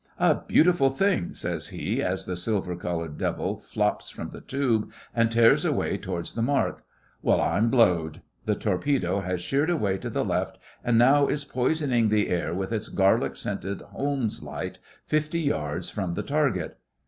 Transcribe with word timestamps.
'A 0.17 0.33
beautiful 0.47 0.89
thing,' 0.89 1.31
says 1.35 1.67
he, 1.67 2.01
as 2.01 2.25
the 2.25 2.35
silver 2.35 2.75
coloured 2.75 3.19
devil 3.19 3.59
flops 3.59 4.09
from 4.09 4.31
the 4.31 4.41
tube 4.41 4.91
and 5.13 5.31
tears 5.31 5.63
away 5.63 5.95
towards 5.95 6.33
the 6.33 6.41
mark.... 6.41 6.83
'Well, 7.21 7.39
I'm 7.39 7.69
blowed.' 7.69 8.23
The 8.47 8.55
torpedo 8.55 9.19
has 9.19 9.41
sheered 9.41 9.69
away 9.69 9.99
to 9.99 10.09
the 10.09 10.25
left, 10.25 10.57
and 10.83 10.97
now 10.97 11.27
is 11.27 11.45
poisoning 11.45 12.09
the 12.09 12.29
air 12.29 12.51
with 12.51 12.71
its 12.71 12.87
garlic 12.89 13.35
scented 13.35 13.83
Holmes 13.83 14.41
light, 14.41 14.79
fifty 15.05 15.41
yards 15.41 15.91
from 15.91 16.13
the 16.13 16.23
target. 16.23 16.79